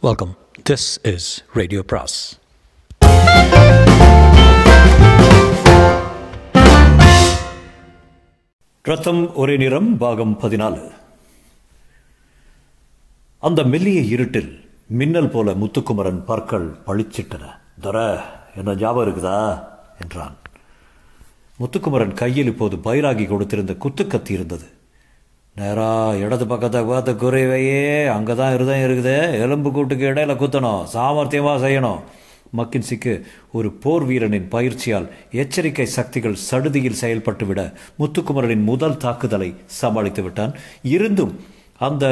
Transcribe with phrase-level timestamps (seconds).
[0.00, 0.36] Welcome
[0.70, 2.38] this is radio பிராஸ்
[8.82, 10.90] ரத்தம் ஒரே நிறம் பாகம் பதினாலு.
[13.38, 17.42] அந்த மெல்லிய இருட்டில் மின்னல் போல முத்துக்குமரன் பற்கள் பளிச்சிட்டன.
[17.80, 18.22] தர
[18.56, 19.68] என்ன ஞாபகம் இருக்குதா?
[20.00, 20.36] என்றான்.
[21.58, 24.76] முத்துக்குமரன் கையில் இப்போது பைராகி கொடுத்திருந்த குத்துக்கத்தி இருந்தது.
[25.58, 25.90] நேரா
[26.24, 27.82] இடது பக்கத்தை பார்த்து குறைவையே.
[28.16, 29.14] அங்கே தான் இருதயம் இருக்குது.
[29.44, 30.82] எலும்பு கூட்டுக்கு இடையில குத்தணும்.
[30.94, 32.00] சாமர்த்தியமாக செய்யணும்.
[32.58, 33.12] மக்கின்சிக்கு
[33.58, 35.06] ஒரு போர் வீரனின் பயிற்சியால்
[35.42, 37.62] எச்சரிக்கை சக்திகள் சடுதியில் செயல்பட்டுவிட
[38.00, 39.50] முத்துக்குமரனின் முதல் தாக்குதலை
[39.80, 40.52] சமாளித்து விட்டான்.
[40.96, 41.34] இருந்தும்
[41.88, 42.04] அந்த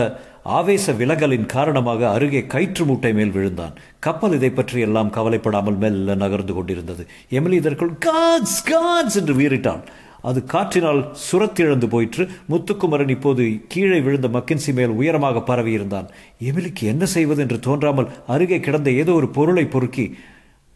[0.58, 3.76] ஆவேச விலகலின் காரணமாக அருகே கயிற்று மூட்டை மேல் விழுந்தான்.
[4.06, 7.04] கப்பல் இதை பற்றி எல்லாம் கவலைப்படாமல் மெல்ல நகர்ந்து கொண்டிருந்தது.
[7.38, 9.82] எமிலி இதற்குள் காட்ஸ் காட்ஸ் என்று வீறிட்டான்.
[10.28, 12.24] அது காற்றினால் சுரத்திழந்து போயிற்று.
[12.48, 16.08] முத்துக்குமரன் இப்போது கீழே விழுந்த மக்கின்சி மேல் உயரமாக பரவியிருந்தான்.
[16.48, 20.06] எமிலிக்கு என்ன செய்வது என்று தோன்றாமல் அருகே கிடந்த ஏதோ ஒரு பொருளை பொறுக்கி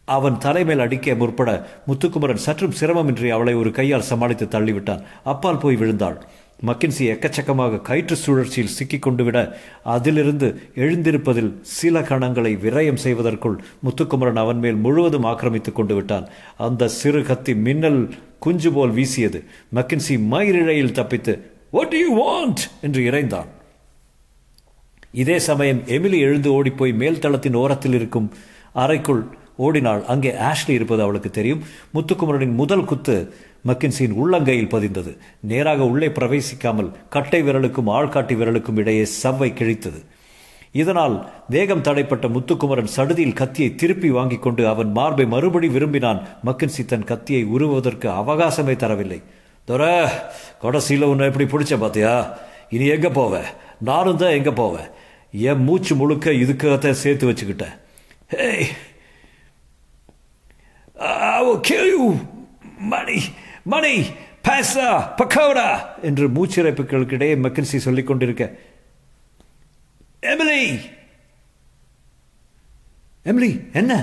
[0.07, 1.49] அவன் தலைமேல் அடிக்க முற்பட
[1.87, 5.03] முத்துக்குமரன் சற்றும் சிரமமின்றி அவளை ஒரு கையால் சமாளித்து தள்ளிவிட்டான்.
[5.23, 6.17] அப்பால் போய் விழுந்தாள்.
[6.67, 9.37] மக்கின்சி எக்கச்சக்கமாக கயிற்று சுழற்சியில் சிக்கிக் கொண்டு விட
[9.93, 16.27] அதிலிருந்து எழுந்திருப்பதில் சில கணங்களை விரயம் செய்வதற்குள் முத்துக்குமரன் அவன் மேல் முழுவதும் ஆக்கிரமித்துக் கொண்டு விட்டான்
[16.67, 18.01] அந்த சிறு கத்தி மின்னல்
[18.45, 19.39] குஞ்சு போல் வீசியது.
[19.75, 21.33] மக்கின்சி மயிரிழையில் தப்பித்து
[21.75, 23.49] வாட் யூ வாண்ட் என்று இறைந்தான்.
[25.23, 28.27] இதே சமயம் எமிலி எழுந்து ஓடிப்போய் மேல் தளத்தின் ஓரத்தில் இருக்கும்
[28.83, 29.23] அறைக்குள்
[29.65, 30.03] ஓடினாள்.
[30.13, 31.63] அங்கே ஆஷ்லி இருப்பது அவளுக்கு தெரியும்.
[31.93, 33.15] முத்துக்குமரனின் முதல் குத்து
[33.67, 35.11] மக்கின்சியின் உள்ளங்கையில் பதிந்தது.
[35.51, 39.99] நேராக உள்ளே பிரவேசிக்காமல் கட்டை விரலுக்கும் ஆள்காட்டி விரலுக்கும் இடையே சவ்வை கிழித்தது.
[40.71, 46.27] இதனால் வேகம் தடைப்பட்ட முத்துக்குமரன் சடுதியில் கத்தியை திருப்பி வாங்கி கொண்டு அவன் மார்பை மறுபடி விரும்பினான்.
[46.45, 49.21] மக்கின்சி தன் கத்தியை உருவதற்கு அவகாசமே தரவில்லை.
[49.67, 50.11] தொர
[50.61, 52.37] கொடசீல உன்னை எப்படி பிடிச்ச பாத்தியா?
[52.69, 53.43] இனி எங்கே போவ?
[53.79, 54.89] நானும் தான் எங்கே போவேன்
[55.31, 57.75] என் மூச்சு முழுக்க இதுக்காகத்தான் சேர்த்து வச்சுக்கிட்டேன்
[58.35, 58.65] hey.
[61.03, 62.05] I will kill you.
[66.01, 68.55] என்று மூச்சிறைப்புகளுக்கிடையே மெக்கன்சி சொல்லிக் கொண்டிருக்க
[70.21, 70.79] எமிலி
[73.25, 73.93] எமிலி என்ன?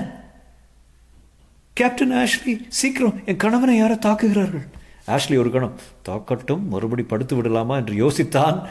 [1.73, 4.65] கேப்டன் ஆஷ்லி சீக்கிரம் என் கணவனை யாரோ தாக்குகிறார்கள்.
[5.07, 8.67] ஆஷ்லி ஒரு கணம் தாக்கட்டும் மறுபடி படுத்து விடலாமா என்று யோசித்தான்.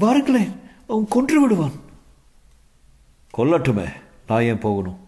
[0.00, 0.52] வாருங்களேன்
[0.88, 1.72] அவன் கொன்று விடுவான்.
[3.38, 3.86] கொல்லட்டுமே
[4.26, 4.98] நான் ஏன் போகணும்?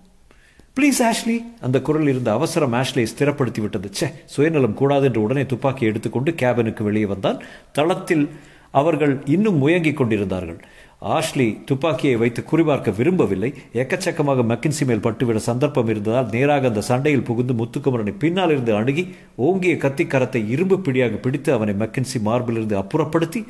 [0.76, 3.90] ப்ளீஸ் ஆஷ்லி அந்த குரல் இருந்த அவசரம் ஆஷ்லியை ஸ்திரப்படுத்தி விட்டது.
[4.00, 7.42] ச்சே சுயநலம் கூடாது என்று உடனே துப்பாக்கி எடுத்துக்கொண்டு கேபினுக்கு வெளியே வந்தான்.
[7.72, 8.34] தளத்தில்
[8.80, 10.60] அவர்கள் இன்னும் முயங்கிக் கொண்டிருந்தார்கள்.
[11.16, 13.50] ஆஷ்லி துப்பாக்கியை வைத்து குறிபார்க்க விரும்பவில்லை.
[13.82, 19.04] எக்கச்சக்கமாக மக்கின்சி மேல் பட்டுவிட சந்தர்ப்பம் இருந்ததால் நேராக அந்த சண்டையில் புகுந்து முத்துக்குமரனை பின்னால் இருந்து அணுகி
[19.46, 23.42] ஓங்கிய கத்திக்கரத்தை இரும்பு பிடியாக பிடித்து அவனை மக்கின்சி மார்பிலிருந்து அப்புறப்படுத்தி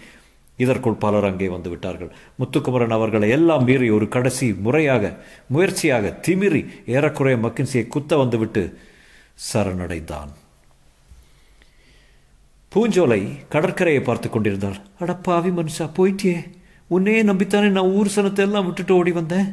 [0.58, 2.10] இதற்குள் பலர் அங்கே வந்து விட்டார்கள்.
[2.40, 5.10] முத்துக்குமரன் அவர்களை எல்லாம் மீறி ஒரு கடைசி முறையாக
[5.54, 6.62] முயற்சியாக திமிரி
[6.96, 8.62] ஏறக்குறைய மக்கின்சியை குத்த வந்துவிட்டு
[9.52, 10.32] சரணடைந்தான்.
[12.74, 13.18] பூஞ்சோலை
[13.48, 16.38] கடற்கரையை பார்த்து கொண்டிருந்தாள் அடப்பாவி மனுஷா போயிட்டியே.
[16.88, 19.48] உன்னையே நம்பித்தானே நான் ஊர் சனத்தை எல்லாம் விட்டுட்டு ஓடி வந்தேன்?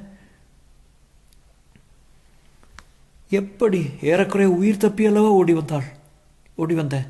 [3.31, 3.81] எப்படி?
[4.01, 5.87] ஏறக்குறைய உயிர் தப்பி அல்லவா ஓடி வந்தாள்?
[6.55, 7.05] ஓடி வந்தேன்.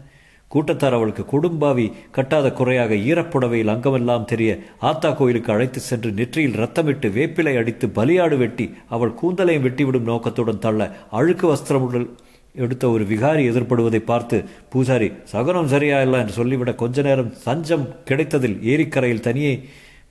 [0.48, 1.86] கூட்டத்தார் அவளுக்கு கொடும்பாவி
[2.16, 4.52] கட்டாத குறையாக ஈரப்புடவையில் அங்கமெல்லாம் தெரிய
[4.90, 10.90] ஆத்தா கோயிலுக்கு அழைத்து சென்று நெற்றியில் ரத்தமிட்டு வேப்பிலை அடித்து பலியாடு வெட்டி அவள் கூந்தலையும் வெட்டிவிடும் நோக்கத்துடன் தள்ள
[11.12, 12.10] அழுக்கு வஸ்திரமுடன்
[12.56, 14.38] எடுத்த ஒரு விகாரி எதிர்படுவதை பார்த்து
[14.70, 19.54] பூசாரி சகனம் சரியா இல்லை என்று சொல்லிவிட கொஞ்ச நேரம் சஞ்சம் கிடைத்ததில் ஏரிக்கரையில் தனியே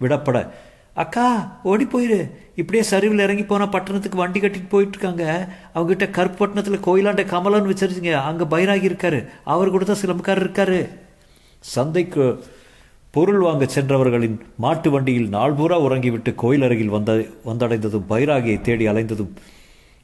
[0.01, 0.39] விடப்பட
[0.95, 1.27] அக்கா
[1.63, 2.21] ஓடி போயிரு
[2.55, 5.25] இப்படியே சரிவில் இறங்கி போனால் பட்டணத்துக்கு வண்டி கட்டிட்டு போயிட்டு இருக்காங்க
[5.75, 9.21] அவங்ககிட்ட கருப்பட்டினத்தில் கோயிலாண்ட கமலான்னு வச்சிருச்சிங்க அங்கே பைராகி இருக்காரு.
[9.45, 10.81] அவர் கூட தான் சிலம்பக்காரர் இருக்காரு.
[11.65, 12.25] சந்தைக்கு
[13.11, 17.13] பொருள் வாங்க சென்றவர்களின் மாட்டு வண்டியில் நாள் பூரா உறங்கிவிட்டு கோயில் அருகில் வந்த
[17.45, 19.33] வந்தடைந்ததும் பைராகியை தேடி அலைந்ததும்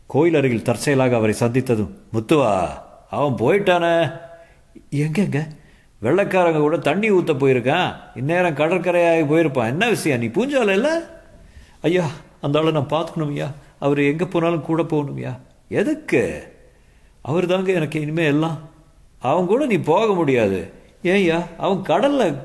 [0.06, 2.69] கோயில் அருகில் தற்செயலாக அவரை சந்தித்ததும் முத்துவா
[3.11, 4.21] அவன் போயிட்டானே.
[4.91, 5.49] எங்கெங்க
[6.03, 7.97] வெள்ளக்காரங்க கூட தண்ணி ஊற்ற போயிருக்கான்.
[8.15, 9.66] இந்நேரம் கடற்கரையாகி போயிருப்பான்.
[9.66, 10.19] என்ன விஷயம்?
[10.19, 10.91] நீ பூஞ்சால இல்லை?
[11.83, 12.06] ஐயா
[12.41, 15.39] அந்த ஆளை நான் பார்த்துக்கணும்யா அவர் எங்கே போனாலும் கூட போகணும் ஐயா.
[15.69, 16.54] எதுக்கு?
[17.22, 18.59] அவர் தாங்க எனக்கு இனிமேல் எல்லாம்.
[19.19, 20.72] அவன் கூட நீ போக முடியாது.
[21.03, 22.36] ஏன்யா அவன் கடலில்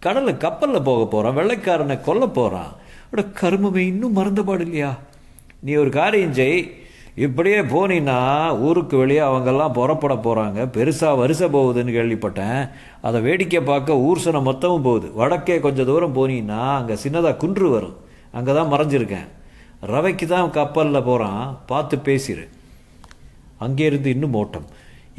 [0.00, 2.72] கடலில் கப்பலில் போக போகிறான் வெள்ளைக்காரனை கொல்ல போகிறான்
[3.10, 4.98] அவட கருமமே இன்னும் மறந்தபாடு இல்லையா?
[5.60, 6.77] நீ ஒரு காரியம் செய்.
[7.24, 8.16] இப்படியே போனின்னா
[8.66, 12.60] ஊருக்கு வெளியே அவங்கெல்லாம் புறப்பட போகிறாங்க பெருசாக வரிசை போகுதுன்னு கேள்விப்பட்டேன்.
[13.06, 15.08] அதை வேடிக்கை பார்க்க ஊர் சனம் மொத்தமும் போகுது.
[15.20, 17.96] வடக்கே கொஞ்சம் தூரம் போனீங்கன்னா அங்கே சின்னதாக குன்று வரும்.
[18.38, 19.28] அங்கே தான் மறைஞ்சிருக்கேன்.
[19.92, 22.44] ரவைக்கு தான் கப்பலில் போகிறான் பார்த்து பேசிடு
[23.66, 24.68] அங்கேருந்து இன்னும் ஓட்டம்.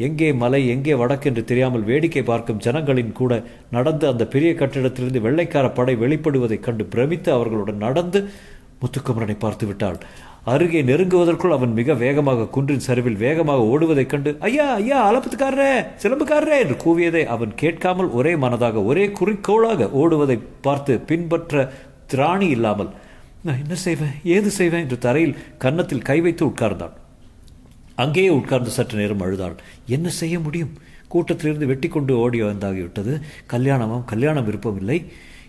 [0.08, 3.34] எங்கே மலை எங்கே வடக்கு என்று தெரியாமல் வேடிக்கை பார்க்கும் ஜனங்களின் கூட
[3.76, 8.22] நடந்து அந்த பெரிய கட்டிடத்திலிருந்து வெள்ளைக்கார படை வெளிப்படுவதைக் கண்டு பிரமித்து அவர்களுடன் நடந்து
[8.82, 10.00] முத்துக்குமரனை பார்த்து விட்டாள்.
[10.52, 15.72] அருகே நெருங்குவதற்குள் அவன் மிக வேகமாக குன்றின் சரிவில் வேகமாக ஓடுவதைக் கண்டு ஐயா ஐயா அலப்பத்துக்காரரே
[16.04, 21.72] சிலம்புக்காரரே என்று கூவியதை அவன் கேட்காமல் ஒரே மனதாக ஒரே குறிக்கோளாக ஓடுவதை பார்த்து பின்பற்ற
[22.14, 22.92] திராணி இல்லாமல்
[23.44, 24.16] நான் என்ன செய்வேன்?
[24.24, 24.82] ஏது செய்வேன்?
[24.82, 26.96] என்று தரையில் கன்னத்தில் கை வைத்து உட்கார்ந்தான்.
[27.96, 29.56] அங்கேயே உட்கார்ந்து சற்று நேரம் அழுதாள்.
[29.86, 30.74] என்ன செய்ய முடியும்?
[31.08, 33.14] கூட்டத்திலிருந்து வெட்டி கொண்டு ஓடி வந்தாகிவிட்டது.
[33.46, 34.98] கல்யாணமும் கல்யாணம் விருப்பமில்லை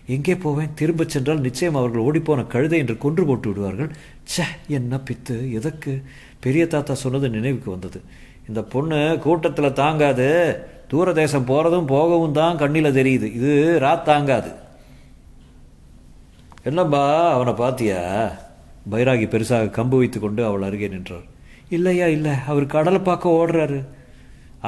[0.07, 0.73] எங்கே போவேன்?
[0.75, 3.91] திரும்பச் சென்றால் நிச்சயம் அவர்கள் ஓடிப்போன கழுதை என்று கொன்று போட்டு விடுவார்கள்.
[4.23, 6.01] ச்சே என்ன பித்து எதற்கு?
[6.39, 8.01] பெரிய தாத்தா சொன்னது நினைவுக்கு வந்தது.
[8.47, 10.59] இந்த பொண்ணு கூட்டத்தில் தாங்காது.
[10.87, 13.33] தூர தேசம் போகிறதும் போகவும் தான் கண்ணில் தெரியுது.
[13.33, 14.51] இது ராத் தாங்காது.
[16.63, 18.31] என்னப்பா அவனை பாத்தியா?
[18.91, 21.21] பைராகி பெருசாக கம்பு வைத்து கொண்டு அவள் அருகே நின்றார்
[21.69, 22.31] இல்லையா இல்லை.
[22.47, 23.85] அவர் கடலை பார்க்க ஓடுறாரு.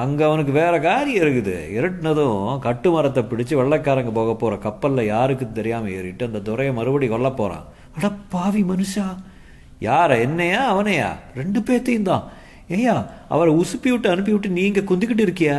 [0.02, 1.56] அங்கே அவனுக்கு வேற காரியம் இருக்குது.
[1.78, 7.30] இருட்டினதும் கட்டு மரத்தை பிடிச்சு வெள்ளைக்காரங்க போக போகிற கப்பலில் யாருக்கு தெரியாமல் ஏறிட்டு அந்த துறையை மறுபடி கொல்ல
[7.32, 7.66] போகிறான்
[7.98, 9.08] அட பாவி மனுஷா.
[9.90, 11.10] யார என்னையா அவனையா?
[11.40, 12.24] ரெண்டு பேர்த்தையும் தான்.
[12.76, 12.96] ஏயா
[13.34, 15.58] அவரை உசுப்பி விட்டு அனுப்பி விட்டு நீங்கள் குந்திக்கிட்டு இருக்கியா?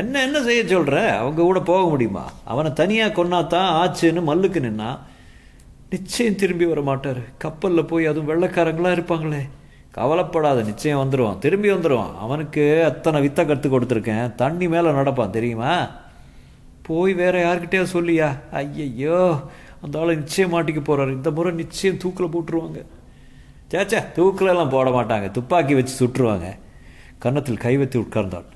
[0.00, 2.24] என்ன என்ன செய்ய சொல்கிற அவங்க கூட போக முடியுமா?
[2.44, 4.90] அவனை தனியாக கொன்னாதான் ஆச்சுன்னு மல்லுக்கு நின்னா
[5.90, 9.42] நிச்சயம் திரும்பி வர மாட்டார் கப்பலில் போய் அதுவும் வெள்ளைக்காரங்களாக இருப்பாங்களே.
[9.96, 14.34] கவலைப்படாத நிச்சயம் வந்துடுவான் திரும்பி வந்துடுவான் அவனுக்கு அத்தனை வித்தை கற்றுக் கொடுத்துருக்கேன்.
[14.42, 15.74] தண்ணி மேலே நடப்பான் தெரியுமா?
[16.88, 18.28] போய் வேற யார்கிட்டயா சொல்லியா?
[18.60, 19.20] ஐயையோ
[19.84, 22.80] அந்த ஆளை நிச்சயம் மாட்டிக்க போகிறாரு இந்த முறை நிச்சயம் தூக்கில் போட்டுருவாங்க.
[23.72, 25.26] சேச்சா தூக்கிலெல்லாம் போட மாட்டாங்க.
[25.30, 26.48] துப்பாக்கி வச்சு சுட்டுருவாங்க.
[27.24, 28.48] கன்னத்தில் கை வைத்து உட்கார்ந்தாள்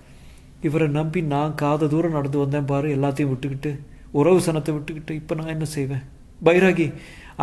[0.66, 3.70] இவரை நம்பி நான் காத தூரம் நடந்து வந்தேன் பாரு எல்லாத்தையும் விட்டுக்கிட்டு
[4.18, 6.04] உறவு சனத்தை விட்டுக்கிட்டு இப்போ நான் என்ன செய்வேன்?
[6.46, 6.86] பைராகி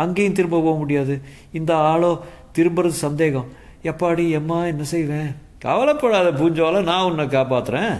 [0.02, 1.14] அங்கேயும் திரும்ப போக முடியாது.
[1.58, 2.10] இந்த ஆளோ
[2.56, 3.48] திரும்புறது சந்தேகம்.
[3.82, 5.36] எப்பாடி எம்மா என்ன செய்வேன்?
[5.58, 7.94] கவலைப்படாத பூஞ்சோலை நான் உன்னை காப்பாற்றுறேன்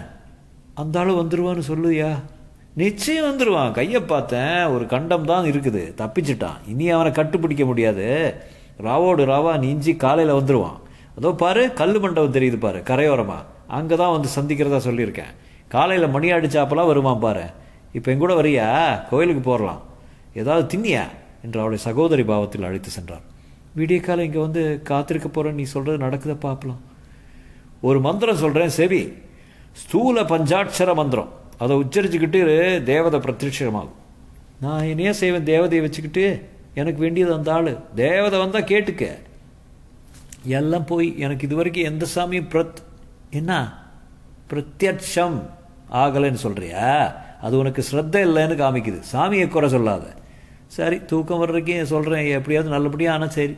[0.75, 2.11] அந்த ஆளு வந்துடுவான்னு சொல்லுதியா?
[2.75, 4.67] நிச்சயம் வந்துடுவான் கையை பார்த்தேன்.
[4.67, 5.94] ஒரு கண்டம் தான் இருக்குது.
[6.00, 6.58] தப்பிச்சிட்டான்.
[6.67, 8.34] இனி அவனை கட்டுப்பிடிக்க முடியாது.
[8.87, 10.78] ராவோடு ராவா நீஞ்சி காலையில் வந்துடுவான்
[11.19, 12.78] அதோ பாரு கல் மண்டபம் தெரியுது பாரு.
[12.81, 15.32] கரையோரமாக அங்கே தான் வந்து சந்திக்கிறதா சொல்லியிருக்கேன்.
[15.69, 17.44] காலையில் மணி அடிச்சாப்பெல்லாம் வருவான் பாரு.
[17.93, 18.67] இப்போ எங்கூட வரியா?
[19.11, 19.82] கோயிலுக்கு போகலாம்
[20.34, 21.05] ஏதாவது தின்னியா?
[21.44, 23.23] என்று அவளை சகோதரி பாவத்தில் அழைத்து சென்றார்.
[23.76, 26.81] விடிய காலம் இங்கே வந்து காத்திருக்க போகிறேன் நீ சொல்கிறது நடக்குதை பார்க்கலாம்
[27.81, 29.12] ஒரு மந்திரம் சொல்கிறேன் செவி.
[29.73, 31.32] ஸ்தூல பஞ்சாட்சர மந்திரம்.
[31.58, 33.96] அதை உச்சரிச்சுக்கிட்டு தேவதை பிரத்யட்சமாகும்
[34.61, 35.44] நான் என்னையே செய்வேன்?
[35.44, 37.78] தேவதையை வச்சுக்கிட்டு எனக்கு வேண்டியது அந்த ஆள்.
[37.94, 39.05] தேவதை வந்தால் கேட்டுக்க.
[40.44, 42.81] எல்லாம் போய் எனக்கு இது வரைக்கும் எந்த சாமியும் பிரத்
[43.31, 43.52] என்ன?
[44.50, 45.38] பிரத்யட்சம்
[45.93, 49.00] ஆகலைன்னு சொல்கிறியா அது உனக்கு ஸ்ரத்த இல்லைன்னு காமிக்குது.
[49.12, 50.06] சாமியை குறை சொல்லாத.
[50.67, 53.57] சரி தூக்கம் வர்றதுக்கே சொல்கிறேன் எப்படியாவது நல்லபடியாக ஆனால் சரி.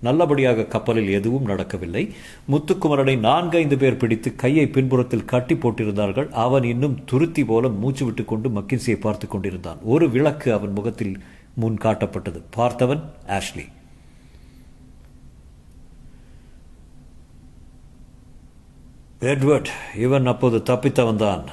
[0.00, 2.14] நல்லபடியாக கப்பலில் எதுவும் நடக்கவில்லை.
[2.50, 6.28] முத்துக்குமரனை நான்கைந்து பேர் பிடித்து கையை பின்புறத்தில் கட்டி போட்டிருந்தார்கள்.
[6.30, 9.78] அவன் இன்னும் துருத்தி போல மூச்சு விட்டு கொண்டு மக்கின்சியை பார்த்து கொண்டிருந்தான்.
[9.82, 11.20] ஒரு விளக்கு அவன் முகத்தில்
[11.54, 12.42] முன் காட்டப்பட்டது.
[12.56, 13.66] பார்த்தவன் ஆஷ்லி.
[19.20, 21.44] எட்வர்ட் இவன் அப்போது தப்பித்தவன் தான்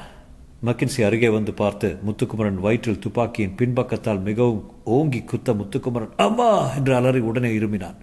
[0.66, 6.76] மக்கின்சி அருகே வந்து பார்த்து முத்துக்குமரன் வயிற்றில் துப்பாக்கியின் பின்பக்கத்தால் மிகவும் ஓங்கி குத்த முத்துக்குமரன் அம்மா!
[6.76, 7.96] என்று அலறி உடனே இருமினான்.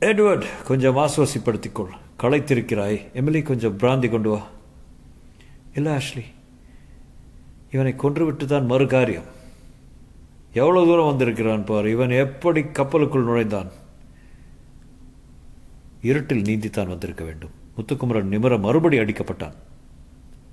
[0.00, 2.98] எட்வர்ட் கொஞ்சம் ஆசுவாசிப்படுத்திக்கொள் களைத்திருக்கிறாய்.
[3.14, 4.40] எமிலி கொஞ்சம் பிராந்தி கொண்டு வா.
[5.74, 6.24] இல்லை ஆஷ்லி.
[7.70, 9.28] இவனை கொன்றுவிட்டு தான் மறு காரியம்
[10.54, 11.86] எவ்வளோ தூரம் வந்திருக்கிறான் பார்.
[11.86, 13.70] இவன் எப்படி கப்பலுக்குள் நுழைந்தான்?
[16.02, 17.56] இருட்டில் நீந்தித்தான் வந்திருக்க வேண்டும்.
[17.78, 19.56] முத்துக்குமரன் நிமிர மறுபடி அடிக்கப்பட்டான்.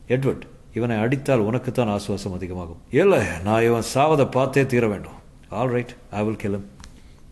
[0.08, 2.82] எட்வர்ட் இவனை அடித்தால் உனக்குத்தான் ஆசுவாசம் அதிகமாகும்.
[2.92, 5.18] இல்லை நான் இவன் சாவதை பார்த்தே தீர வேண்டும்.
[5.50, 6.66] ஆல் ரைட் ஐ வில் கிளம்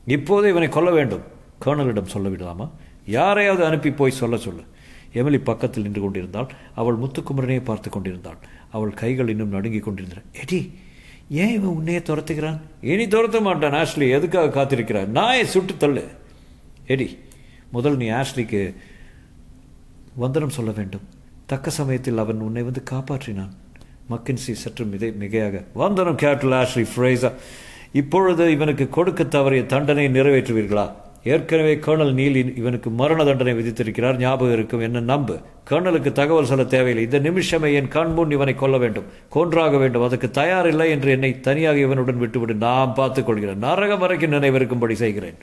[0.06, 1.24] இப்போதே இவனை கொல்ல வேண்டும்.
[1.66, 2.70] கர்னலிடம் சொல்லவிடலாமா
[3.06, 4.64] யாரையாவது அனுப்பி போய் சொல்ல சொல்லு.
[5.14, 6.50] எமிலி பக்கத்தில் நின்று கொண்டிருந்தாள்.
[6.76, 8.40] அவள் முத்துக்குமரனையே பார்த்து கொண்டிருந்தாள்.
[8.72, 10.22] அவள் கைகள் இன்னும் நடுங்கிக் கொண்டிருந்தன.
[10.42, 10.74] எடி
[11.30, 12.60] ஏன் இவன் உன்னையே துரத்துகிறான்?
[12.82, 14.12] இனி துரத்த மாட்டான் ஆஷ்லி.
[14.12, 16.08] எதுக்காக காத்திருக்கிறான் நாயை சுட்டு தள்ளு.
[16.88, 17.20] எடி
[17.72, 18.76] முதல் நீ ஆஷ்லிக்கு
[20.15, 21.01] வந்தனம் சொல்ல வேண்டும்.
[21.46, 23.50] தக்க சமயத்தில் அவன் உன்னை வந்து காப்பாற்றினான்.
[24.10, 27.32] மக்கின்சி சற்று மிதை மிகையாக வந்தனம் கேப்டல் ஆஷ்ரி ஃப்ரேசா
[27.91, 30.91] இப்பொழுது இவனுக்கு கொடுக்க தவறிய தண்டனை நிறைவேற்றுவீர்களா?
[31.24, 34.17] ஏற்கனவே கர்னல் நீல் இவனுக்கு மரண தண்டனை விதித்திருக்கிறார்.
[34.17, 35.39] ஞாபகம் இருக்கும் என்ன நம்பு?
[35.70, 37.03] கர்னலுக்கு தகவல் சொல்ல தேவையில்லை.
[37.03, 39.03] இந்த நிமிஷமே என் கண் முன் இவனை கொல்ல வேண்டும்.
[39.29, 40.03] கொன்றாக வேண்டும்.
[40.03, 42.53] அதற்கு தயாரில்லை என்று என்னை தனியாக இவனுடன் விட்டுவிடு.
[42.53, 43.58] நான் பார்த்துக் கொள்கிறேன்.
[43.58, 45.36] நரகம் வரைக்கும் நினைவிருக்கும்படி செய்கிறேன்.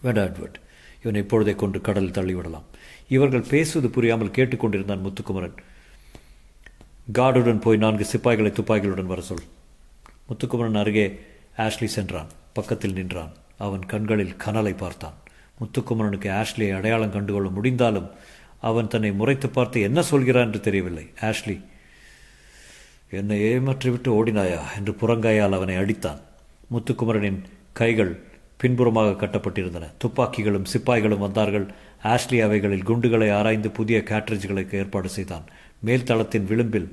[0.00, 0.60] வேண்டாம் எட்வர்ட்.
[1.00, 2.66] இவனை இப்பொழுதே கொண்டு கடலில் தள்ளிவிடலாம்.
[3.08, 5.54] இவர்கள் பேசுவது புரியாமல் கேட்டுக்கொண்டிருந்தான் முத்துக்குமரன்.
[7.14, 9.42] கார்டுடன் போய் நான்கு சிப்பாய்களை துப்பாக்கிகளுடன் வர சொல்.
[10.28, 11.20] முத்துக்குமரன் அருகே
[11.58, 12.26] ஆஷ்லி சென்றான்.
[12.52, 13.30] பக்கத்தில் நின்றான்.
[13.58, 15.14] அவன் கண்களில் கனலை பார்த்தான்.
[15.60, 18.10] முத்துக்குமரனுக்கு ஆஷ்லியை அடையாளம் கண்டுகொள்ள முடிந்தாலும்
[18.60, 21.10] அவன் தன்னை முறைத்து பார்த்து என்ன சொல்கிறான் என்று தெரியவில்லை.
[21.20, 21.64] ஆஷ்லி
[23.10, 24.60] என்னை ஏமாற்றிவிட்டு ஓடினாயா?
[24.76, 26.20] என்று புறங்காயால் அவனை அடித்தான்.
[26.70, 28.25] முத்துக்குமரனின் கைகள்
[28.60, 29.90] பின்புறமாக கட்டப்பட்டிருந்தன.
[30.04, 31.66] துப்பாக்கிகளும் சிப்பாய்களும் வந்தார்கள்.
[32.04, 35.44] ஆஷ்லி அவைகளில் குண்டுகளை ஆராய்ந்து புதிய கேட்ரேஜ்களுக்கு ஏற்பாடு செய்தான்.
[35.80, 36.88] மேல் தளத்தின் விளிம்பில்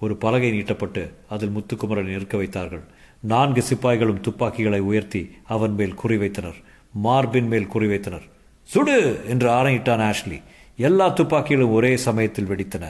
[0.00, 2.84] ஒரு பலகை நீட்டப்பட்டு அதில் முத்துக்குமரன் நிற்க வைத்தார்கள்.
[3.22, 6.58] நான்கு சிப்பாய்களும் துப்பாக்கிகளை உயர்த்தி அவன் மேல் குறிவைத்தனர்
[6.96, 8.26] மார்பின் மேல் குறிவைத்தனர்
[8.68, 8.96] சுடு!
[9.28, 10.38] என்று ஆணையிட்டான் ஆஷ்லி.
[10.78, 12.84] எல்லா துப்பாக்கிகளும் ஒரே சமயத்தில் வெடித்தன.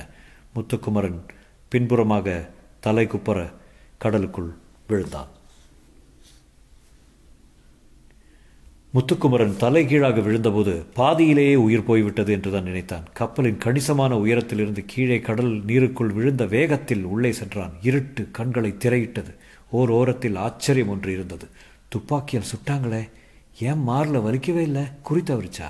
[0.54, 1.18] முத்துக்குமரன்
[1.72, 2.26] பின்புறமாக
[2.80, 3.38] தலை குப்பர
[3.98, 4.50] கடலுக்குள்
[4.86, 5.30] விழுந்தான்.
[8.94, 13.02] முத்துக்குமரன் தலைகீழாக விழுந்தபோது பாதியிலேயே உயிர் போய்விட்டது என்றுதான் நினைத்தான்.
[13.12, 17.72] கப்பலின் கணிசமான உயரத்திலிருந்து கீழே கடல் நீருக்குள் விழுந்த வேகத்தில் உள்ளே சென்றான்.
[17.82, 19.34] இருட்டு கண்களை திரையிட்டது.
[19.70, 21.46] ஓர் ஓரத்தில் ஆச்சரியம் ஒன்று இருந்தது.
[21.88, 23.10] துப்பாக்கியால் சுட்டாங்களே.
[23.60, 24.82] ஏன் மாரில் வலிக்கவே இல்லை?
[25.02, 25.68] குறி தவறிச்சா?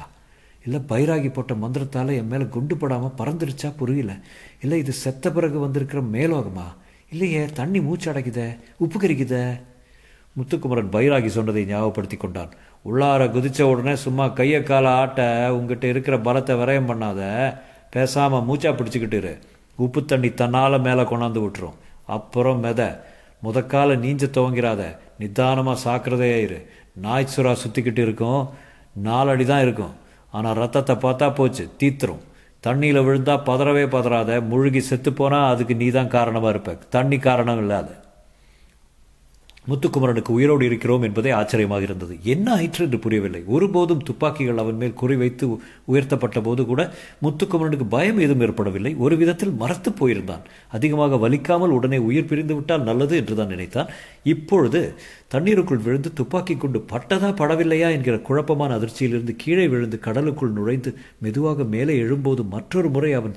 [0.64, 3.72] இல்லை பைராகி போட்ட மந்திரத்தால் என் மேலே குண்டு படாமல் பறந்துருச்சா?
[3.76, 4.20] புரியல.
[4.62, 6.66] இல்லை இது செத்த பிறகு வந்திருக்கிற மேலோகமா?
[7.10, 9.60] இல்லையே தண்ணி மூச்சு அடைக்குதே உப்பு கரிக்குதே
[10.36, 12.50] முத்துக்குமரன் பைராகி சொன்னதை ஞாபகப்படுத்தி கொண்டான்.
[12.84, 17.54] உள்ளார குதித்த உடனே சும்மா கையை காலை ஆட்ட உங்ககிட்ட இருக்கிற பலத்தை விரயம் பண்ணாத.
[17.90, 19.38] பேசாமல் மூச்சா பிடிச்சிக்கிட்டு இரு
[19.76, 21.74] உப்பு தண்ணி தன்னால் மேலே கொண்டாந்து விட்டுரும்.
[22.04, 22.98] அப்புறம் மெத.
[23.44, 24.96] முதக்கால நீஞ்ச துவங்கிறாத.
[25.18, 26.66] நிதானமாக சாக்கிறதே இரு.
[26.94, 28.48] நாய் சுறா சுற்றிக்கிட்டு இருக்கும்.
[29.02, 29.94] நாலடி தான் இருக்கும்.
[30.30, 31.70] ஆனால் ரத்தத்தை பார்த்தா போச்சு.
[31.82, 32.22] தீத்துரும்.
[32.66, 34.40] தண்ணியில் விழுந்தா பதறவே பதறாத.
[34.40, 36.78] முழுகி செத்து போனால் அதுக்கு நீ தான் காரணமாக இருப்ப.
[36.90, 38.03] தண்ணி காரணம் இல்லாத.
[39.68, 42.14] முத்துக்குமரனுக்கு உயிரோடு இருக்கிறோம் என்பதே ஆச்சரியமாக இருந்தது.
[42.22, 43.42] என்ன ஆயிற்று என்று புரியவில்லை.
[43.46, 45.46] ஒருபோதும் துப்பாக்கிகள் அவன் மேல் குறிவைத்து
[45.84, 46.82] உயர்த்தப்பட்ட போது கூட
[47.22, 48.94] முத்துக்குமரனுக்கு பயம் ஏதும் ஏற்படவில்லை.
[48.94, 50.42] ஒரு விதத்தில் மறத்து போயிருந்தான்.
[50.68, 53.90] அதிகமாக வலிக்காமல் உடனே உயிர் பிரிந்து விட்டால் நல்லது என்றுதான் நினைத்தான்.
[54.24, 54.94] இப்பொழுது
[55.28, 61.96] தண்ணீருக்குள் விழுந்து துப்பாக்கி கொண்டு பட்டதா படவில்லையா என்கிற குழப்பமான அதிர்ச்சியிலிருந்து கீழே விழுந்து கடலுக்குள் நுழைந்து மெதுவாக மேலே
[62.02, 63.36] எழும்போது மற்றொரு முறை அவன்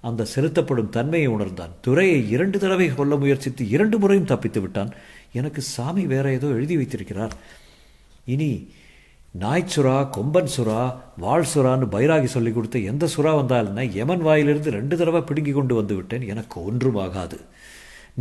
[0.00, 1.72] அந்த செலுத்தப்படும் தன்மையை உணர்ந்தான்.
[1.80, 4.90] துறையை இரண்டு தடவை கொல்ல முயற்சித்து இரண்டு முறையும் தப்பித்து விட்டான்.
[5.40, 7.34] எனக்கு சாமி வேற ஏதோ எழுதி வைத்திருக்கிறார்.
[8.34, 8.50] இனி
[9.40, 10.80] நாய்ச்சுறா கொம்பன் சுறா
[11.24, 15.94] வாழ் சுறான்னு பைராகி சொல்லி கொடுத்து எந்த சுறா வந்தாலுன்னா யமன் வாயிலிருந்து ரெண்டு தடவை பிடுங்கி கொண்டு வந்து
[15.94, 16.24] விட்டேன்.
[16.32, 17.38] எனக்கு ஒன்றும் ஆகாது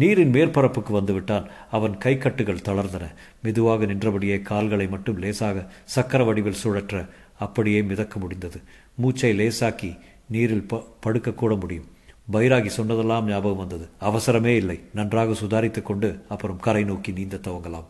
[0.02, 1.46] நீரின் மேற்பரப்புக்கு வந்து விட்டான்.
[1.72, 3.06] அவன் கைக்கட்டுகள் தளர்ந்தன.
[3.44, 5.64] மெதுவாக நின்றபடியே கால்களை மட்டும் லேசாக
[5.96, 7.06] சக்கர வடிவில் சுழற்ற
[7.46, 8.60] அப்படியே மிதக்க முடிந்தது.
[9.02, 9.92] மூச்சை லேசாக்கி
[10.34, 11.90] நீரில் ப படுக்கக்கூட முடியும்.
[12.34, 13.90] பைராகி சொன்னதெல்லாம் ஞாபகம் வந்தது.
[14.02, 14.84] அவசரமே இல்லை.
[14.94, 17.86] நன்றாக சுதாரித்து கொண்டு அப்புறம் கரை நோக்கி நீந்த துவங்கலாம்.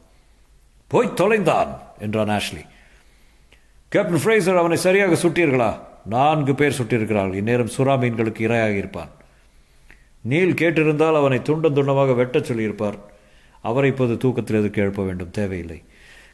[0.88, 1.68] போய் தொலைந்தான்
[2.00, 2.66] என்றான் ஆஷ்லி.
[3.90, 5.80] கேப்டன் ஃப்ரேசர் அவனை சரியாக சுட்டீர்களா?
[6.06, 7.34] நான்கு பேர் சுட்டிருக்கிறார்கள்.
[7.34, 9.10] இந்நேரம் சுறா மீன்களுக்கு இரையாக இருப்பான்.
[10.22, 12.96] நீல் கேட்டிருந்தால் அவனை துண்டம் துண்டமாக வெட்டச் சொல்லியிருப்பார்.
[13.62, 15.32] அவரை இப்போது தூக்கத்தில் எதுக்கு எழுப்ப வேண்டும்?
[15.32, 15.84] தேவையில்லை.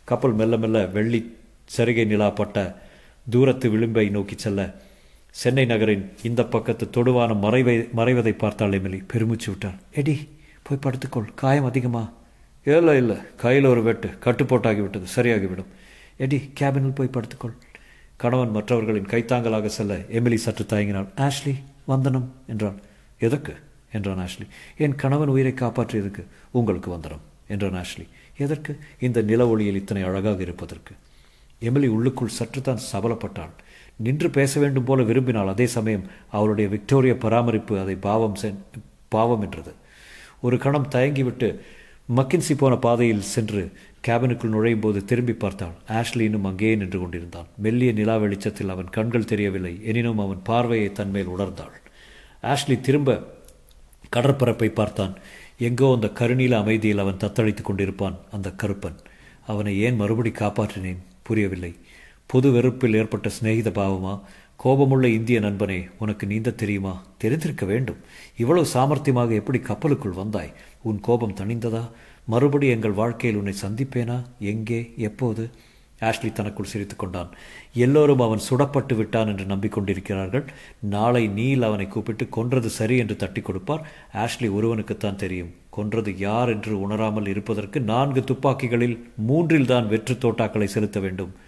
[0.03, 1.37] கப்பல் மெல்ல மெல்ல வெள்ளி
[1.77, 2.75] சரிகை நிலாப்பட்ட
[3.29, 4.75] தூரத்து விளிம்பை நோக்கி செல்ல
[5.31, 9.73] சென்னை நகரின் இந்த பக்கத்து தொடுவான மறைவை மறைவதை பார்த்தாள் எமிலி பெருமிச்சு விட்டாள்.
[9.91, 10.29] எடி
[10.63, 11.33] போய் படுத்துக்கொள்.
[11.35, 12.13] காயம் அதிகமா?
[12.63, 13.17] இல்லை இல்லை.
[13.37, 14.07] கையில் ஒரு வெட்டு.
[14.07, 15.65] கட்டுப்போட்டாகிவிட்டது சரியாகிவிடும்.
[16.17, 17.53] எடி கேபினில் போய் படுத்துக்கொள்.
[18.15, 21.07] கணவன் மற்றவர்களின் கைத்தாங்கலாக செல்ல எமிலி சற்று தயங்கினாள்.
[21.17, 22.79] ஆஷ்லி வந்தனம் என்றான்.
[23.19, 23.55] எதற்கு?
[23.91, 24.47] என்றான் ஆஷ்லி.
[24.77, 28.07] என் கணவன் உயிரை காப்பாற்றியதுக்கு உங்களுக்கு வந்தனம் என்றான் ஆஷ்லி.
[28.37, 28.79] எதற்கு?
[28.99, 30.95] இந்த நில ஒளியில் இத்தனை அழகாக இருப்பதற்கு.
[31.61, 33.53] எமிலி உள்ளுக்குள் சற்றுத்தான் சபலப்பட்டாள்.
[33.97, 38.59] நின்று பேச வேண்டும் போல விரும்பினால் அதே சமயம் அவளுடைய விக்டோரிய பராமரிப்பு அதை பாவம் சென்
[39.09, 39.73] பாவம் என்றது.
[40.41, 41.59] ஒரு கணம் தயங்கிவிட்டு
[42.15, 43.71] மக்கின்சி போன பாதையில் சென்று
[44.07, 45.75] கேபினுக்குள் நுழையும் போது திரும்பி பார்த்தாள்.
[45.87, 47.45] ஆஷ்லி இன்னும் அங்கேயே நின்று கொண்டிருந்தான்.
[47.57, 49.79] மெல்லிய நிலா வெளிச்சத்தில் அவன் கண்கள் தெரியவில்லை.
[49.83, 51.75] எனினும் அவன் பார்வையை தன்மேல் உணர்ந்தாள்.
[52.43, 53.19] ஆஷ்லி திரும்ப
[54.15, 55.13] கடற்பரப்பை பார்த்தான்.
[55.57, 58.97] எங்கோ அந்த கருநீல அமைதியில் அவன் தத்தளித்து கொண்டிருப்பான் அந்த கருப்பன்.
[59.47, 61.01] அவனை ஏன் மறுபடி காப்பாற்றினேன்?
[61.23, 61.75] புரியவில்லை.
[62.31, 64.19] புது வெறுப்பில் ஏற்பட்ட சிநேகித பாவமா?
[64.63, 67.03] கோபமுள்ள இந்திய நண்பனே உனக்கு நீந்த தெரியுமா?
[67.17, 67.97] தெரிந்திருக்க வேண்டும்.
[68.37, 70.53] இவ்வளவு சாமர்த்தியமாக எப்படி கப்பலுக்குள் வந்தாய்?
[70.81, 71.89] உன் கோபம் தணிந்ததா?
[72.25, 74.21] மறுபடி எங்கள் வாழ்க்கையில் உன்னை சந்திப்பேனா?
[74.39, 74.93] எங்கே?
[74.97, 75.49] எப்போது?
[76.01, 77.29] ஆஷ்லி தனக்குள் சிரித்து கொண்டான்.
[77.73, 80.45] எல்லோரும் அவன் சுடப்பட்டு விட்டான் என்று நம்பிக்கொண்டிருக்கிறார்கள்.
[80.79, 83.87] நாளை நீல் அவனை கூப்பிட்டு கொன்றது சரி என்று தட்டி கொடுப்பார்.
[84.13, 85.53] ஆஷ்லி ஒருவனுக்குத்தான் தெரியும்.
[85.69, 91.40] கொன்றது யார் என்று உணராமல் இருப்பதற்கு நான்கு துப்பாக்கிகளில் மூன்றில் தான் வெற்று தோட்டாக்களை செலுத்த வேண்டும்.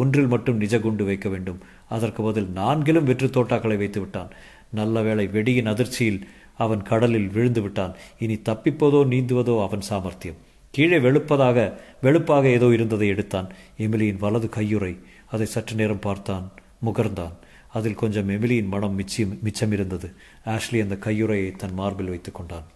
[0.00, 1.60] ஒன்றில் மட்டும் நிஜ குண்டு வைக்க வேண்டும்.
[1.88, 4.32] அதற்கு பதில் நான்கிலும் வெற்று தோட்டாக்களை வைத்து விட்டான்.
[4.70, 6.20] நல்ல வேளை வெடியின் அதிர்ச்சியில்
[6.64, 7.94] அவன் கடலில் விழுந்து விட்டான்.
[8.18, 10.40] இனி தப்பிப்பதோ நீந்துவதோ அவன் சாமர்த்தியம்.
[10.74, 11.58] கீழே வெளுப்பதாக
[12.02, 13.48] வெளுப்பாக ஏதோ இருந்ததை எடுத்தான்.
[13.78, 14.92] எமிலியின் வலது கையுறை
[15.30, 16.46] அதை சற்று நேரம் பார்த்தான்.
[16.86, 17.34] முகர்ந்தான்.
[17.78, 20.08] அதில் கொஞ்சம் எமிலியின் மனம் மிச்சம் மிச்சம் இருந்தது
[20.54, 22.66] ஆஷ்லி அந்த கையுறையை தன் மார்பில் வைத்துக் கொண்டான்.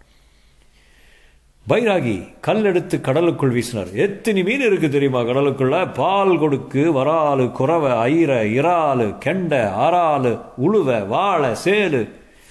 [1.70, 2.14] பைராகி
[2.46, 3.88] கல் எடுத்து கடலுக்குள் வீசினார்.
[4.04, 5.76] எத்தனை மீன் இருக்கு தெரியுமா கடலுக்குள்ள?
[5.94, 10.32] பால் கொடுக்கு வராலு குறவை ஐர இறாலு கெண்டை அறாலு
[10.66, 12.00] உழுவ வாழை சேலு.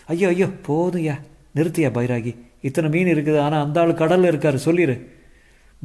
[0.07, 1.15] ஐயோ ஐயோ போதுயா
[1.57, 2.33] நிறுத்தியா பைராகி?
[2.62, 4.59] இத்தனை மீன் இருக்குது ஆனால் அந்த ஆள் கடலில் இருக்காரு.
[4.67, 4.97] சொல்லிடு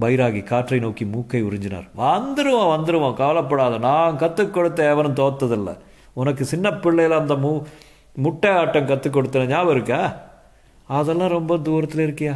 [0.00, 1.88] பைராகி காற்றை நோக்கி மூக்கை உறிஞ்சினார்.
[2.04, 3.78] வந்துடுவோம் வந்துடுவோம் கவலைப்படாத.
[3.88, 5.76] நான் கற்றுக் கொடுத்த எவனும் தோத்ததில்லை.
[6.20, 7.52] உனக்கு சின்ன பிள்ளையில அந்த மு
[8.24, 10.00] முட்டை ஆட்டம் கற்றுக் கொடுத்த ஞாபகம் இருக்கா?
[10.86, 12.34] அதெல்லாம் ரொம்ப தூரத்தில் இருக்கியா?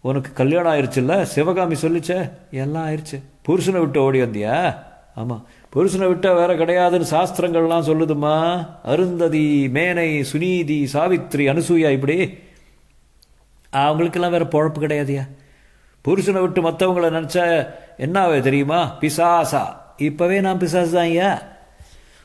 [0.00, 4.76] உனக்கு கல்யாணம் ஆயிடுச்சுல்ல சிவகாமி சொல்லிச்சே எல்லாம் ஆயிடுச்சு புருஷனை விட்டு ஓடி வந்தியா?
[5.14, 12.38] ஆமாம் புருஷனை விட்டால் வேற கிடையாதுன்னு சாஸ்திரங்கள்லாம் சொல்லுதுமா அருந்ததி மேனை சுனீதி சாவித்ரி அனுசூயா இப்படி.
[13.70, 15.28] அவங்களுக்கெல்லாம் வேற பொழப்பு கிடையாதுயா.
[16.04, 18.96] புருஷனை விட்டு மற்றவங்கள நினச்சா என்னாவே தெரியுமா?
[19.00, 19.62] பிசாசா.
[19.98, 21.42] இப்போவே நான் பிசாசு தான் ஐயா.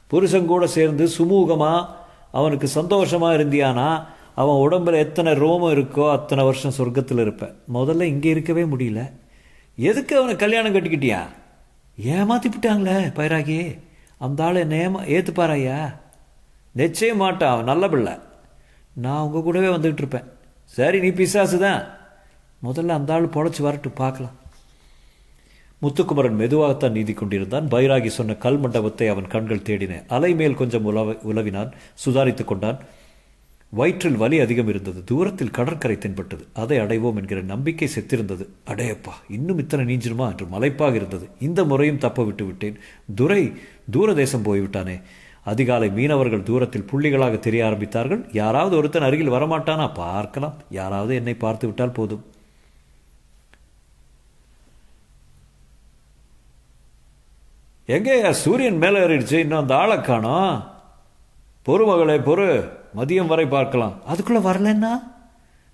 [0.07, 1.87] புருஷன் கூட சேர்ந்து சுமூகமாக
[2.31, 4.05] அவனுக்கு சந்தோஷமாக இருந்தியானா?
[4.35, 7.55] அவன் உடம்புல எத்தனை ரோமம் இருக்கோ அத்தனை வருஷம் சொர்க்கத்தில் இருப்பேன்.
[7.73, 9.11] முதல்ல இங்கே இருக்கவே முடியல.
[9.75, 11.19] எதுக்கு அவனை கல்யாணம் கட்டிக்கிட்டியா?
[12.01, 13.79] ஏமாத்திப்பிட்டாங்களே பைராகி.
[14.17, 15.93] அந்த ஆள் என்னை ஏமா
[16.71, 18.13] நிச்சயம் மாட்டான் அவன் நல்ல பிள்ளை.
[18.93, 20.23] நான் உங்கள் கூடவே வந்துக்கிட்டு இருப்பேன்.
[20.65, 21.83] சரி நீ பிசாசு தான்.
[22.63, 24.41] முதல்ல அந்த ஆள் பொழைச்சி வரட்டு பார்க்கலாம்.
[25.81, 27.67] முத்துக்குமரன் மெதுவாகத்தான் நீதி கொண்டிருந்தான்.
[27.67, 30.03] பைராகி சொன்ன கல் மண்டபத்தை அவன் கண்கள் தேடின.
[30.07, 31.71] அலை மேல் கொஞ்சம் உலவ உலவினான்.
[32.05, 32.79] சுதாரித்து கொண்டான்.
[33.73, 35.03] வயிற்றில் வலி அதிகம் இருந்தது.
[35.03, 36.47] தூரத்தில் கடற்கரை தென்பட்டது.
[36.53, 38.47] அதை அடைவோம் என்கிற நம்பிக்கை செத்திருந்தது.
[38.67, 41.29] அடையப்பா இன்னும் இத்தனை நீஞ்சிருமா என்று மலைப்பாக இருந்தது.
[41.39, 42.79] இந்த முறையும் தப்ப விட்டு விட்டேன்.
[43.15, 43.53] துரை
[43.91, 45.01] தூரதேசம் போய்விட்டானே.
[45.43, 48.29] அதிகாலை மீனவர்கள் தூரத்தில் புள்ளிகளாக தெரிய ஆரம்பித்தார்கள்.
[48.31, 49.93] யாராவது ஒருத்தன் அருகில் வரமாட்டானா?
[49.93, 50.55] பார்க்கலாம்.
[50.69, 52.25] யாராவது என்னை பார்த்து விட்டால் போதும்.
[57.87, 58.29] எங்கேயா?
[58.29, 59.33] சூரியன் மேலே ஏறிடுச்சு.
[59.33, 60.71] இன்னும் அந்த ஆளை காணோம்.
[61.65, 62.81] பொறு மகளே பொறு.
[62.95, 63.93] மதியம் வரை பார்க்கலாம்.
[64.05, 64.93] அதுக்குள்ளே வரலன்னா?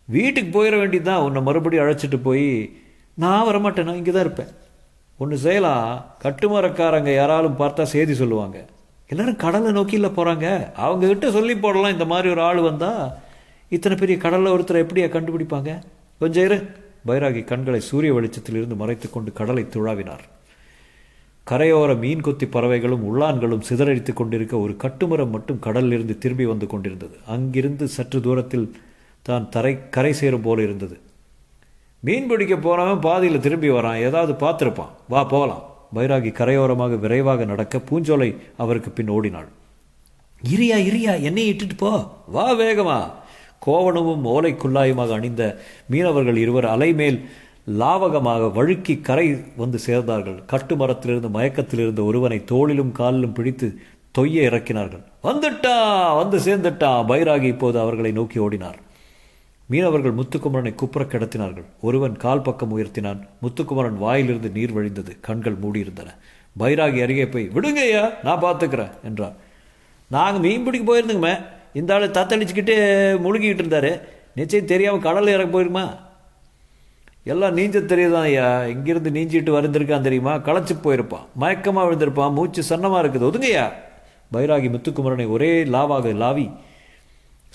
[0.05, 2.79] வீட்டுக்கு போயிட வேண்டியதுதான் உன்னை மறுபடியும் அழைச்சிட்டு போய்
[3.13, 3.83] நான் வரமாட்டேன்?
[3.83, 4.51] நான் இங்கே தான் இருப்பேன்.
[5.17, 8.65] ஒன்று செய்யலாம் கட்டுமரக்காரங்க யாராலும் பார்த்தா செய்தி சொல்லுவாங்க.
[9.07, 10.47] எல்லோரும் கடலை நோக்கியில் போகிறாங்க
[10.85, 11.91] அவங்கக்கிட்ட சொல்லி போடலாம்.
[11.91, 13.11] இந்த மாதிரி ஒரு ஆள் வந்தால்
[13.69, 15.71] இத்தனை பெரிய கடலில் ஒருத்தரை எப்படியா கண்டுபிடிப்பாங்க?
[16.19, 16.57] கொஞ்சம் இரு.
[17.07, 20.25] பைராகி கண்களை சூரிய வெளிச்சத்திலிருந்து மறைத்து கொண்டு கடலை துழாவினார்.
[21.47, 27.17] கரையோர மீன் கொத்தி பறவைகளும் உள்ளான்களும் சிதறடித்துக் கொண்டிருக்க ஒரு கட்டுமரம் மட்டும் கடலிலிருந்து திரும்பி வந்து கொண்டிருந்தது.
[27.27, 28.75] அங்கிருந்து சற்று தூரத்தில்
[29.21, 30.99] தான் தரை கரை சேரும் போல இருந்தது.
[31.99, 34.01] மீன் பிடிக்க போனவன் பாதியில் திரும்பி வரான்.
[34.01, 34.93] ஏதாவது பார்த்துருப்பான்.
[35.09, 35.63] வா போகலாம்.
[35.95, 39.47] பைராகி கரையோரமாக விரைவாக நடக்க பூஞ்சோலை அவருக்கு பின் ஓடினாள்.
[40.55, 42.03] இரியா இரியா என்னை இட்டுட்டு போ.
[42.27, 43.11] வா வேகமா.
[43.65, 47.29] கோவணமும் ஓலைக்குள்ளாயுமாக அணிந்த மீனவர்கள் இருவர் அலைமேல்
[47.77, 50.37] லாவகமாக வழுக்கி கரை வந்து சேர்ந்தார்கள்.
[50.51, 53.67] கட்டுமரத்திலிருந்து மயக்கத்திலிருந்த ஒருவனை தோளிலும் காலிலும் பிடித்து
[54.17, 55.03] தொய்ய இறக்கினார்கள்.
[55.23, 55.73] வந்துட்டா
[56.15, 58.79] வந்து சேர்ந்துட்டான் பைராகி இப்போது அவர்களை நோக்கி ஓடினார்.
[59.67, 61.67] மீனவர்கள் முத்துக்குமரனை குப்புற கிடத்தினார்கள்.
[61.81, 63.19] ஒருவன் கால் பக்கம் உயர்த்தினான்.
[63.41, 65.13] முத்துக்குமரன் வாயிலிருந்து நீர் வழிந்தது.
[65.21, 66.09] கண்கள் மூடியிருந்தன.
[66.59, 69.35] பைராகி அருகே போய் விடுங்கய்யா நான் பார்த்துக்கிறேன் என்றார்
[70.11, 71.35] நாங்கள் மீன் பிடிக்க போயிருந்தோங்கம்மே.
[71.73, 72.75] இந்த ஆள் தத்தளிச்சுக்கிட்டு
[73.25, 74.01] முழுகிக்கிட்டு இருந்தாரு.
[74.35, 75.87] நிச்சயம் தெரியாமல் கடலில் இறங்க போயிருமா
[77.31, 78.47] எல்லாம் நீஞ்ச தெரியுதான் ஐயா.
[78.73, 80.33] இங்கிருந்து நீஞ்சிட்டு வருந்திருக்கான் தெரியுமா?
[80.47, 81.25] களைச்சி போயிருப்பான்.
[81.41, 82.35] மயக்கமாக விழுந்திருப்பான்.
[82.37, 83.29] மூச்சு சன்னமாக இருக்குது.
[83.29, 83.67] ஒதுங்கய்யா
[84.33, 86.45] பைராகி முத்துக்குமரனை ஒரே லாவாக லாவி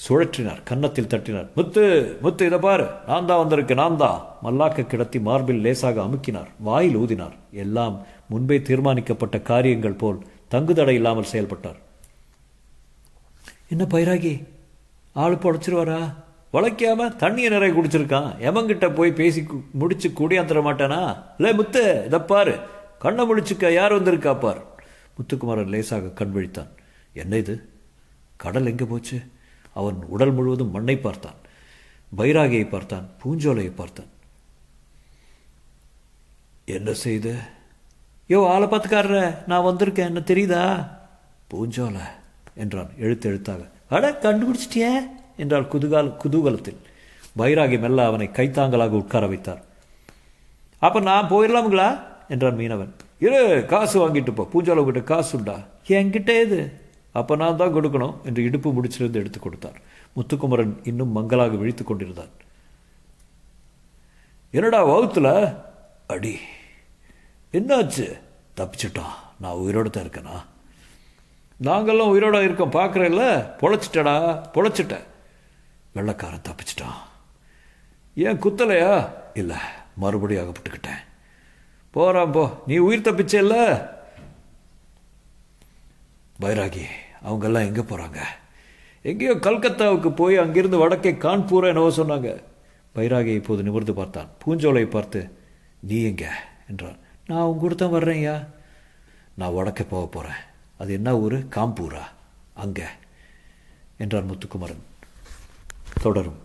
[0.04, 0.62] சுழற்றினார்.
[0.70, 1.48] கன்னத்தில் தட்டினார்.
[1.58, 1.82] முத்து
[2.22, 2.86] முத்து இதை பாரு.
[3.06, 3.80] நான் தான் வந்திருக்கேன்.
[3.82, 4.18] நான் தான்.
[4.44, 6.50] மல்லாக்க கிடத்தி மார்பில் லேசாக அமுக்கினார்.
[6.68, 7.36] வாயில் ஊதினார்.
[7.64, 7.96] எல்லாம்
[8.28, 10.18] முன்பே தீர்மானிக்கப்பட்ட காரியங்கள் போல்
[10.50, 11.78] தங்குதடை இல்லாமல் செயல்பட்டார்.
[13.68, 14.34] என்ன பைராகி?
[15.22, 16.00] ஆள் பொழைச்சிருவாரா
[16.54, 21.22] உழைக்காம தண்ணியை நிறைய குடிச்சிருக்கான் எமங்கிட்ட போய் பேசி முடிச்சு கூடியாந்துட மாட்டானா?
[21.38, 22.54] இல்லை முத்து இதை பாரு.
[22.98, 24.60] கண்ணை முடிச்சுக்க யார் வந்திருக்கா பார்.
[25.16, 26.68] முத்துக்குமாரன் லேசாக கண் விழித்தான்.
[27.12, 27.68] என்ன இது?
[28.36, 29.18] கடல் எங்கே போச்சு?
[29.74, 31.38] அவன் உடல் முழுவதும் மண்ணை பார்த்தான்.
[32.16, 33.08] பைராகியை பார்த்தான்.
[33.22, 34.10] பூஞ்சோலையை பார்த்தான்.
[36.64, 37.34] என்ன செய்த?
[38.28, 40.12] யோ ஆளை பார்த்துக்காரர நான் வந்திருக்கேன்.
[40.12, 40.88] என்ன தெரியுதா?
[41.54, 42.04] பூஞ்சோலை
[42.54, 43.70] என்றான் எழுத்து எழுத்தாக.
[43.88, 45.13] அட கண்டுபிடிச்சிட்டியே.
[45.36, 46.76] என்றால் குதுகால் குதூகலத்தில்.
[47.38, 49.62] பைராகி மெல்ல அவனை கைத்தாங்கலாக உட்கார வைத்தார்.
[50.78, 52.00] அப்போ நான் போயிடலாமுங்களா?
[52.28, 52.92] என்றான் மீனவன்.
[53.18, 54.48] இரு காசு வாங்கிட்டு போ.
[54.52, 55.58] பூஜால கிட்ட காசு உண்டா?
[55.88, 59.80] என்கிட்ட இது அப்போ நான் தான் கொடுக்கணும் என்று இடுப்பு முடிச்சிலிருந்து எடுத்து கொடுத்தார்.
[60.12, 62.28] முத்துக்குமரன் இன்னும் மங்களாக விழித்துக் கொண்டிருந்தான்.
[64.50, 65.56] என்னடா வகுத்துல?
[66.06, 66.38] அடி
[67.52, 68.20] என்னாச்சு?
[68.56, 70.44] தப்பிச்சிட்டான் நான் உயிரோடு தான் இருக்கேனா?
[71.62, 72.72] நாங்கள்லாம் உயிரோட இருக்கோம்.
[72.72, 73.50] பார்க்குறேன்ல?
[73.60, 74.44] பொழைச்சிட்டடா.
[74.54, 75.04] பொழைச்சிட்டேன்.
[75.94, 77.00] வெள்ளக்காரன் தப்பிச்சிட்டான்.
[78.14, 79.10] ஏன் குத்தலையா?
[79.34, 79.56] இல்லை
[79.96, 81.02] மறுபடியும் அகப்பட்டுக்கிட்டேன்.
[81.90, 82.62] போகிறான் போ.
[82.66, 83.64] நீ உயிர் தப்பிச்சே இல்லை?
[86.40, 86.84] பைராகி
[87.24, 88.18] அவங்கெல்லாம் எங்கே போகிறாங்க
[89.02, 92.42] எங்கேயோ கல்கத்தாவுக்கு போய் அங்கிருந்து வடக்கே கான்பூரா என்னவோ சொன்னாங்க.
[92.94, 94.28] பைராகி இப்போது நிமிர்ந்து பார்த்தான்.
[94.44, 95.38] பூஞ்சோலை பார்த்து
[95.80, 96.42] நீ எங்க?
[96.68, 96.96] என்றான்.
[97.26, 98.46] நான் உங்க கூட தான் வர்றேன்யா
[99.34, 100.40] நான் வடக்கே போக போகிறேன்
[100.78, 101.32] அது என்ன ஊர்?
[101.32, 102.02] காம்பூரா.
[102.54, 102.82] அங்கே.
[103.98, 104.82] என்றார் முத்துக்குமரன்.
[106.02, 106.43] தொடரும்.